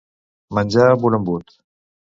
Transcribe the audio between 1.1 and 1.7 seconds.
un embut.